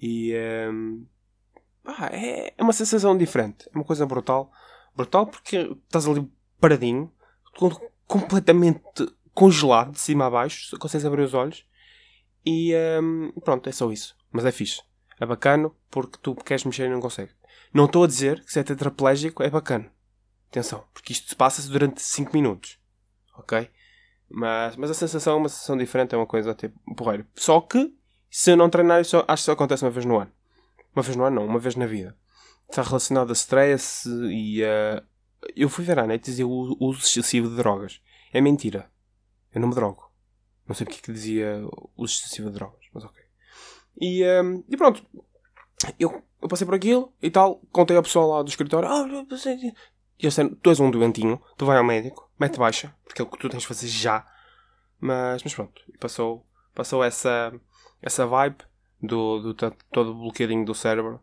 E. 0.00 0.34
Um, 0.70 1.06
ah, 1.84 2.08
é, 2.12 2.54
é 2.56 2.62
uma 2.62 2.72
sensação 2.72 3.16
diferente. 3.16 3.68
É 3.72 3.76
uma 3.76 3.84
coisa 3.84 4.06
brutal. 4.06 4.50
Brutal 4.96 5.26
porque 5.26 5.76
estás 5.84 6.06
ali 6.06 6.26
paradinho, 6.58 7.12
completamente 8.06 8.82
congelado 9.34 9.92
de 9.92 10.00
cima 10.00 10.26
a 10.26 10.30
baixo, 10.30 10.76
consegues 10.78 11.06
abrir 11.06 11.22
os 11.22 11.34
olhos 11.34 11.64
e 12.44 12.74
um, 13.02 13.32
pronto, 13.40 13.68
é 13.68 13.72
só 13.72 13.90
isso. 13.90 14.16
Mas 14.30 14.44
é 14.44 14.52
fixe. 14.52 14.82
É 15.18 15.26
bacana 15.26 15.70
porque 15.90 16.18
tu 16.22 16.34
queres 16.34 16.64
mexer 16.64 16.86
e 16.86 16.88
não 16.88 17.00
consegues. 17.00 17.34
Não 17.72 17.84
estou 17.84 18.04
a 18.04 18.06
dizer 18.06 18.42
que 18.44 18.52
se 18.52 18.58
é 18.58 18.62
tetraplégico 18.62 19.42
é 19.42 19.50
bacana. 19.50 19.92
Atenção, 20.48 20.84
porque 20.92 21.12
isto 21.12 21.28
se 21.28 21.36
passa 21.36 21.62
durante 21.68 22.02
5 22.02 22.32
minutos. 22.32 22.78
Ok? 23.36 23.70
Mas, 24.28 24.76
mas 24.76 24.90
a 24.90 24.94
sensação 24.94 25.34
é 25.34 25.36
uma 25.36 25.48
sensação 25.48 25.76
diferente, 25.76 26.14
é 26.14 26.18
uma 26.18 26.26
coisa 26.26 26.54
tipo 26.54 26.78
porreiro. 26.94 27.26
Só 27.34 27.60
que, 27.60 27.92
se 28.30 28.52
eu 28.52 28.56
não 28.56 28.70
treinar, 28.70 29.00
isso 29.00 29.16
acho 29.28 29.42
que 29.42 29.46
só 29.46 29.52
acontece 29.52 29.84
uma 29.84 29.90
vez 29.90 30.04
no 30.04 30.18
ano. 30.18 30.32
Uma 30.94 31.02
vez 31.02 31.16
no 31.16 31.24
ano, 31.24 31.36
não, 31.36 31.46
uma 31.46 31.58
vez 31.58 31.76
na 31.76 31.86
vida. 31.86 32.16
Está 32.68 32.82
relacionado 32.82 33.30
a 33.30 33.32
stress 33.32 34.08
e 34.08 34.64
a. 34.64 35.02
Eu 35.56 35.68
fui 35.68 35.84
ver 35.84 35.98
à 35.98 36.06
net 36.06 36.24
dizia 36.24 36.46
o 36.46 36.76
uso 36.78 37.00
excessivo 37.00 37.48
de 37.48 37.56
drogas. 37.56 38.00
É 38.32 38.40
mentira. 38.40 38.90
Eu 39.52 39.60
não 39.60 39.68
me 39.68 39.74
drogo. 39.74 40.09
Não 40.70 40.74
sei 40.76 40.84
porque 40.86 41.00
é 41.00 41.02
que 41.02 41.12
dizia 41.12 41.68
uso 41.96 42.14
excessivo 42.14 42.48
de 42.48 42.54
drogas, 42.54 42.78
mas 42.94 43.02
ok. 43.04 43.20
E, 44.00 44.24
um, 44.40 44.62
e 44.68 44.76
pronto. 44.76 45.04
Eu, 45.98 46.22
eu, 46.40 46.48
passei 46.48 46.64
por 46.64 46.76
aquilo 46.76 47.12
e 47.20 47.28
tal. 47.28 47.56
Contei 47.72 47.96
ao 47.96 48.04
pessoal 48.04 48.28
lá 48.28 48.42
do 48.44 48.48
escritório. 48.48 48.88
Ah, 48.88 49.26
passei. 49.28 49.56
E 49.56 49.66
eles 49.66 49.74
disseram, 50.20 50.54
tu 50.54 50.70
és 50.70 50.78
um 50.78 50.88
doentinho, 50.88 51.42
tu 51.56 51.66
vai 51.66 51.76
ao 51.76 51.82
médico, 51.82 52.30
mete 52.38 52.56
baixa, 52.56 52.94
porque 53.04 53.20
é 53.20 53.24
o 53.24 53.28
que 53.28 53.36
tu 53.36 53.48
tens 53.48 53.62
de 53.62 53.66
fazer 53.66 53.88
já. 53.88 54.24
Mas, 55.00 55.42
mas 55.42 55.52
pronto, 55.52 55.82
passou, 55.98 56.46
passou 56.72 57.02
essa, 57.02 57.52
essa 58.00 58.24
vibe 58.24 58.58
do, 59.02 59.40
do, 59.40 59.54
do 59.54 59.76
todo 59.90 60.14
bloqueadinho 60.14 60.64
do 60.64 60.72
cérebro. 60.72 61.20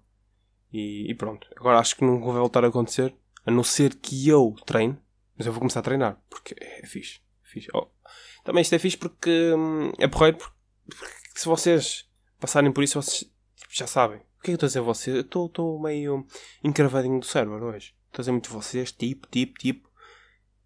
E, 0.74 1.10
e, 1.10 1.16
pronto. 1.16 1.48
Agora 1.56 1.80
acho 1.80 1.96
que 1.96 2.04
não 2.04 2.20
vai 2.20 2.34
voltar 2.34 2.66
a 2.66 2.68
acontecer, 2.68 3.16
a 3.46 3.52
não 3.52 3.64
ser 3.64 3.96
que 3.96 4.28
eu 4.28 4.54
treine. 4.66 4.98
Mas 5.38 5.48
eu 5.48 5.54
vou 5.54 5.62
começar 5.62 5.80
a 5.80 5.84
treinar, 5.84 6.22
porque 6.30 6.54
é 6.60 6.86
fixe. 6.86 7.22
É 7.46 7.48
fixe. 7.48 7.70
Oh, 7.74 7.88
também 8.44 8.62
isto 8.62 8.74
é 8.74 8.80
fixe 8.80 8.98
porque 8.98 9.54
hum, 9.54 9.92
é 9.98 10.08
porreiro, 10.08 10.38
porque, 10.38 10.54
se 11.36 11.46
vocês 11.46 12.10
passarem 12.40 12.72
por 12.72 12.84
isso, 12.84 13.02
vocês 13.02 13.32
já 13.70 13.88
sabem. 13.88 14.20
O 14.40 14.44
que 14.44 14.44
é 14.44 14.44
que 14.46 14.52
eu 14.52 14.54
estou 14.56 14.68
a 14.68 14.70
dizer 14.70 14.80
a 14.80 14.84
vocês? 14.84 15.16
Eu 15.16 15.22
estou 15.22 15.80
meio 15.80 16.26
encravadinho 16.64 17.20
do 17.20 17.26
cérebro 17.26 17.66
hoje. 17.66 17.94
Estou 18.08 18.20
a 18.20 18.22
dizer 18.22 18.32
muito 18.32 18.52
vocês, 18.52 18.92
tipo, 18.92 19.28
tipo, 19.28 19.60
tipo, 19.60 19.90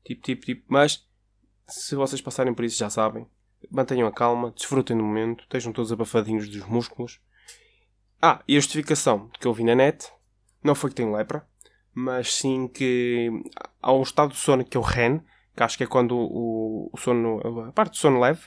tipo, 0.03 0.21
tipo, 0.21 0.45
tipo. 0.45 0.63
Mas 0.67 1.07
se 1.67 1.95
vocês 1.95 2.21
passarem 2.21 2.53
por 2.53 2.65
isso, 2.65 2.77
já 2.77 2.89
sabem. 2.89 3.25
Mantenham 3.69 4.07
a 4.07 4.11
calma, 4.11 4.51
desfrutem 4.51 4.97
do 4.97 5.03
momento, 5.03 5.43
estejam 5.43 5.71
todos 5.71 5.91
abafadinhos 5.91 6.49
dos 6.49 6.65
músculos. 6.65 7.19
Ah, 8.21 8.43
e 8.47 8.55
a 8.55 8.59
justificação 8.59 9.29
que 9.39 9.47
eu 9.47 9.53
vi 9.53 9.63
na 9.63 9.75
net 9.75 10.11
não 10.63 10.75
foi 10.75 10.89
que 10.89 10.95
tenho 10.97 11.15
lepra, 11.15 11.47
mas 11.93 12.35
sim 12.35 12.67
que 12.67 13.29
há 13.81 13.91
um 13.91 14.03
estado 14.03 14.33
de 14.33 14.37
sono 14.37 14.63
que 14.63 14.77
é 14.77 14.79
o 14.79 14.83
REN, 14.83 15.21
que 15.55 15.63
acho 15.63 15.77
que 15.77 15.83
é 15.83 15.87
quando 15.87 16.17
o, 16.17 16.89
o 16.91 16.97
sono, 16.97 17.39
a 17.67 17.71
parte 17.71 17.91
do 17.91 17.97
sono 17.97 18.19
leve, 18.19 18.41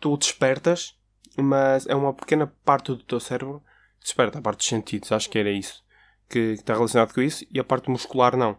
tu 0.00 0.16
despertas, 0.16 0.96
mas 1.36 1.86
é 1.86 1.94
uma 1.94 2.14
pequena 2.14 2.46
parte 2.64 2.92
do 2.92 3.02
teu 3.02 3.20
cérebro 3.20 3.62
que 3.98 4.04
desperta, 4.04 4.38
a 4.38 4.42
parte 4.42 4.58
dos 4.58 4.68
sentidos, 4.68 5.12
acho 5.12 5.28
que 5.28 5.38
era 5.38 5.50
isso, 5.50 5.84
que, 6.28 6.52
está 6.52 6.74
relacionado 6.74 7.12
com 7.12 7.20
isso, 7.20 7.44
e 7.50 7.58
a 7.58 7.64
parte 7.64 7.90
muscular 7.90 8.36
não. 8.36 8.56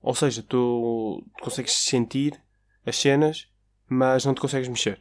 Ou 0.00 0.14
seja, 0.14 0.42
tu, 0.42 1.24
consegues 1.40 1.72
sentir 1.72 2.40
as 2.84 2.96
cenas, 2.96 3.48
mas 3.88 4.24
não 4.24 4.34
te 4.34 4.40
consegues 4.40 4.68
mexer. 4.68 5.00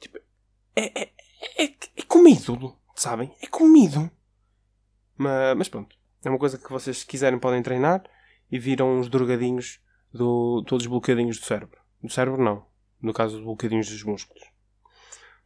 Tipo, 0.00 0.18
é, 0.74 1.02
é, 1.02 1.12
é, 1.56 1.64
é 1.96 2.02
comido, 2.02 2.76
sabem? 2.96 3.34
É 3.40 3.46
comido. 3.46 4.10
Mas, 5.16 5.56
mas 5.56 5.68
pronto, 5.68 5.96
é 6.24 6.28
uma 6.28 6.38
coisa 6.38 6.58
que 6.58 6.70
vocês, 6.70 6.98
se 6.98 7.06
quiserem, 7.06 7.38
podem 7.38 7.62
treinar 7.62 8.02
e 8.50 8.58
viram 8.58 8.98
uns 8.98 9.08
drogadinhos 9.08 9.80
do, 10.12 10.62
todos 10.66 10.86
bloqueadinhos 10.86 11.38
do 11.38 11.44
cérebro. 11.44 11.78
Do 12.02 12.10
cérebro, 12.10 12.42
não. 12.42 12.64
No 13.00 13.12
caso, 13.12 13.36
dos 13.36 13.44
bloqueadinhos 13.44 13.88
dos 13.88 14.02
músculos. 14.04 14.42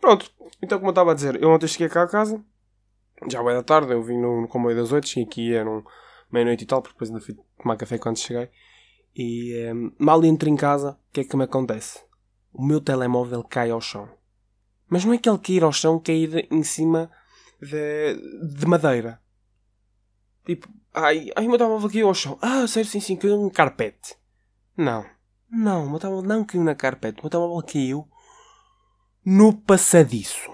Pronto, 0.00 0.30
então, 0.62 0.78
como 0.78 0.88
eu 0.88 0.92
estava 0.92 1.12
a 1.12 1.14
dizer, 1.14 1.40
eu 1.42 1.50
ontem 1.50 1.66
cheguei 1.66 1.88
cá 1.88 2.02
a 2.02 2.08
casa, 2.08 2.44
já 3.28 3.42
da 3.42 3.62
tarde, 3.62 3.92
eu 3.92 4.02
vim 4.02 4.18
no, 4.18 4.42
no 4.42 4.48
comboio 4.48 4.76
das 4.76 4.92
8, 4.92 5.08
cheguei 5.08 5.24
aqui, 5.24 5.54
eram 5.54 5.84
meia-noite 6.30 6.64
e 6.64 6.66
tal, 6.66 6.82
porque 6.82 6.94
depois 6.94 7.10
ainda 7.10 7.20
fui 7.20 7.36
tomar 7.60 7.76
café 7.76 7.98
quando 7.98 8.18
cheguei. 8.18 8.50
E 9.16 9.54
um, 9.72 9.92
mal 9.98 10.24
entro 10.24 10.48
em 10.48 10.56
casa, 10.56 10.98
o 11.08 11.12
que 11.12 11.20
é 11.20 11.24
que 11.24 11.36
me 11.36 11.44
acontece? 11.44 12.00
O 12.52 12.64
meu 12.64 12.80
telemóvel 12.80 13.42
cai 13.44 13.70
ao 13.70 13.80
chão. 13.80 14.08
Mas 14.88 15.04
não 15.04 15.12
é 15.12 15.18
que 15.18 15.28
ele 15.28 15.38
cair 15.38 15.62
ao 15.62 15.72
chão, 15.72 15.98
cair 15.98 16.46
em 16.50 16.62
cima 16.62 17.10
de, 17.60 18.16
de 18.56 18.66
madeira. 18.66 19.20
Tipo, 20.44 20.68
ai, 20.92 21.30
ai, 21.36 21.46
meu 21.46 21.56
telemóvel 21.56 21.90
caiu 21.90 22.08
ao 22.08 22.14
chão. 22.14 22.38
Ah, 22.42 22.66
sério, 22.66 22.90
sim, 22.90 23.00
sim, 23.00 23.16
caiu 23.16 23.40
um 23.40 23.48
carpete. 23.48 24.16
Não. 24.76 25.04
Não, 25.50 25.86
o 25.86 25.90
meu 25.90 25.98
telemóvel 25.98 26.28
não 26.28 26.44
caiu 26.44 26.64
na 26.64 26.74
carpete. 26.74 27.20
O 27.20 27.22
meu 27.22 27.30
telemóvel 27.30 27.66
caiu 27.66 28.08
no 29.24 29.56
passadiço. 29.56 30.50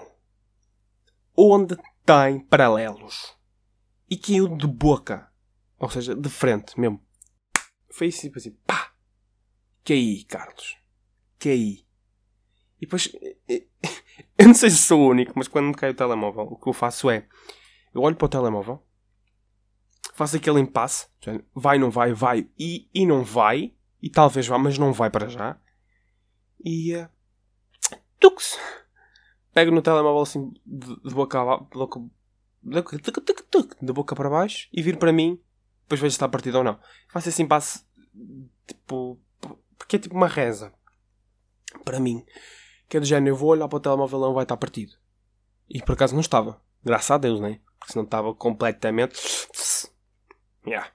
Onde 1.35 1.75
tem 2.05 2.39
paralelos. 2.39 3.35
E 4.09 4.17
caiu 4.17 4.47
de 4.47 4.67
boca. 4.67 5.31
Ou 5.79 5.89
seja, 5.89 6.15
de 6.15 6.29
frente 6.29 6.79
mesmo. 6.79 7.01
Foi 7.89 8.07
assim, 8.07 8.27
tipo 8.27 8.37
assim, 8.37 8.51
pá! 8.65 8.93
Caí, 9.83 10.23
Carlos. 10.25 10.77
Caí. 11.39 11.85
E 12.77 12.85
depois, 12.85 13.11
eu 14.37 14.47
não 14.47 14.53
sei 14.53 14.69
se 14.69 14.77
sou 14.77 15.01
o 15.01 15.09
único, 15.09 15.33
mas 15.35 15.47
quando 15.47 15.67
me 15.67 15.75
cai 15.75 15.91
o 15.91 15.95
telemóvel, 15.95 16.43
o 16.43 16.57
que 16.57 16.67
eu 16.67 16.73
faço 16.73 17.09
é, 17.09 17.27
eu 17.93 18.01
olho 18.01 18.15
para 18.15 18.25
o 18.25 18.29
telemóvel, 18.29 18.83
faço 20.13 20.35
aquele 20.35 20.59
impasse, 20.59 21.07
vai, 21.53 21.77
não 21.77 21.91
vai, 21.91 22.13
vai 22.13 22.49
e, 22.57 22.89
e 22.93 23.05
não 23.05 23.23
vai, 23.23 23.75
e 24.01 24.09
talvez 24.09 24.47
vá, 24.47 24.57
mas 24.57 24.77
não 24.77 24.91
vai 24.93 25.09
para 25.09 25.29
já. 25.29 25.57
E. 26.63 26.95
Uh, 26.95 27.09
tux! 28.19 28.57
Pego 29.53 29.71
no 29.71 29.81
telemóvel 29.81 30.21
assim 30.21 30.53
de, 30.65 30.95
de 31.01 31.13
boca 31.13 31.39
a 31.39 31.59
de 33.81 33.93
boca 33.93 34.15
para 34.15 34.29
baixo 34.29 34.69
e 34.71 34.81
viro 34.81 34.97
para 34.97 35.11
mim. 35.11 35.39
Depois 35.83 35.99
vejo 35.99 36.11
se 36.11 36.15
está 36.15 36.29
partido 36.29 36.59
ou 36.59 36.63
não. 36.63 36.79
Faço 37.09 37.29
assim 37.29 37.47
passo 37.47 37.85
tipo. 38.65 39.19
Porque 39.77 39.97
é 39.97 39.99
tipo 39.99 40.15
uma 40.15 40.27
reza. 40.27 40.73
Para 41.83 41.99
mim. 41.99 42.25
Que 42.87 42.97
é 42.97 42.99
do 42.99 43.05
género, 43.05 43.33
eu 43.33 43.37
vou 43.37 43.49
olhar 43.49 43.67
para 43.67 43.77
o 43.77 43.79
telemóvel 43.79 44.19
e 44.19 44.21
não 44.21 44.33
vai 44.33 44.43
estar 44.43 44.57
partido. 44.57 44.93
E 45.69 45.81
por 45.81 45.93
acaso 45.93 46.13
não 46.13 46.21
estava. 46.21 46.61
Graças 46.83 47.11
a 47.11 47.17
Deus, 47.17 47.39
né? 47.39 47.59
Porque 47.79 47.93
senão 47.93 48.05
estava 48.05 48.33
completamente. 48.33 49.19
Yeah. 50.63 50.91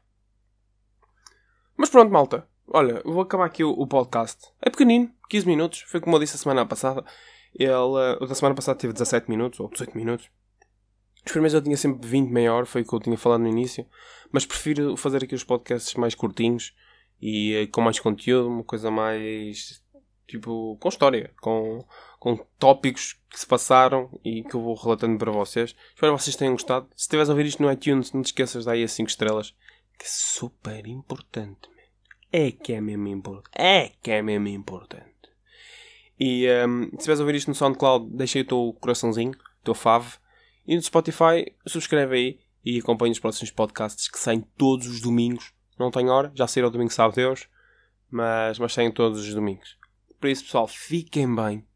Mas 1.76 1.90
pronto, 1.90 2.12
malta. 2.12 2.48
Olha, 2.68 3.00
vou 3.04 3.20
acabar 3.20 3.46
aqui 3.46 3.62
o, 3.62 3.70
o, 3.70 3.86
podcast. 3.86 4.48
É 4.60 4.68
pequenino, 4.68 5.10
15 5.28 5.46
minutos. 5.46 5.80
Foi 5.82 6.00
como 6.00 6.16
eu 6.16 6.20
disse 6.20 6.34
a 6.36 6.38
semana 6.38 6.66
passada. 6.66 7.04
Ele, 7.54 7.72
o 7.72 8.26
da 8.26 8.34
semana 8.34 8.54
passada 8.54 8.78
teve 8.78 8.92
17 8.92 9.30
minutos, 9.30 9.60
ou 9.60 9.68
18 9.68 9.96
minutos. 9.96 10.28
Os 11.24 11.32
primeiros 11.32 11.54
eu 11.54 11.62
tinha 11.62 11.76
sempre 11.76 12.06
20 12.06 12.30
maior, 12.30 12.66
foi 12.66 12.82
o 12.82 12.84
que 12.86 12.94
eu 12.94 13.00
tinha 13.00 13.16
falado 13.18 13.40
no 13.40 13.48
início. 13.48 13.86
Mas 14.30 14.46
prefiro 14.46 14.96
fazer 14.96 15.24
aqui 15.24 15.34
os 15.34 15.44
podcasts 15.44 15.94
mais 15.94 16.14
curtinhos 16.14 16.74
e 17.20 17.62
uh, 17.62 17.70
com 17.70 17.80
mais 17.80 17.98
conteúdo, 17.98 18.48
uma 18.48 18.64
coisa 18.64 18.90
mais. 18.90 19.82
tipo, 20.26 20.76
com 20.80 20.88
história, 20.88 21.32
com, 21.40 21.84
com 22.18 22.36
tópicos 22.58 23.14
que 23.30 23.40
se 23.40 23.46
passaram 23.46 24.10
e 24.24 24.42
que 24.42 24.54
eu 24.54 24.60
vou 24.60 24.74
relatando 24.74 25.18
para 25.18 25.32
vocês. 25.32 25.74
Espero 25.94 26.14
que 26.14 26.22
vocês 26.22 26.36
tenham 26.36 26.52
gostado. 26.52 26.88
Se 26.94 27.02
estiveres 27.02 27.28
a 27.28 27.32
ouvir 27.32 27.46
isto 27.46 27.62
no 27.62 27.72
iTunes, 27.72 28.12
não 28.12 28.22
te 28.22 28.26
esqueças 28.26 28.62
de 28.62 28.66
dar 28.66 28.72
aí 28.72 28.84
as 28.84 28.92
5 28.92 29.08
estrelas, 29.08 29.54
que 29.98 30.04
é 30.04 30.08
super 30.08 30.86
importante, 30.86 31.68
É 32.38 32.50
que 32.50 32.74
é 32.74 32.82
mesmo 32.82 33.08
importante. 33.08 33.56
É 33.56 33.92
que 34.02 34.10
é 34.10 34.20
mesmo 34.20 34.48
importante. 34.48 35.06
E 36.20 36.46
um, 36.66 36.84
se 36.90 36.96
estiveres 36.96 37.20
a 37.20 37.22
ouvir 37.22 37.34
isto 37.36 37.48
no 37.48 37.54
SoundCloud, 37.54 38.10
deixa 38.14 38.38
aí 38.38 38.42
o 38.42 38.46
teu 38.46 38.76
coraçãozinho, 38.78 39.32
o 39.32 39.64
teu 39.64 39.74
fave. 39.74 40.18
E 40.66 40.76
no 40.76 40.82
Spotify, 40.82 41.50
subscreve 41.66 42.14
aí 42.14 42.40
e 42.62 42.78
acompanhe 42.78 43.12
os 43.12 43.18
próximos 43.18 43.50
podcasts 43.50 44.06
que 44.06 44.18
saem 44.18 44.44
todos 44.58 44.86
os 44.86 45.00
domingos. 45.00 45.54
Não 45.78 45.90
tenho 45.90 46.10
hora, 46.10 46.30
já 46.34 46.46
saíram 46.46 46.70
domingo, 46.70 46.92
sabe 46.92 47.14
Deus, 47.14 47.48
mas, 48.10 48.58
mas 48.58 48.74
saem 48.74 48.92
todos 48.92 49.26
os 49.26 49.34
domingos. 49.34 49.78
Por 50.20 50.28
isso, 50.28 50.44
pessoal, 50.44 50.68
fiquem 50.68 51.34
bem. 51.34 51.66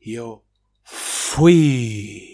E 0.00 0.14
eu 0.14 0.42
fui! 0.82 2.26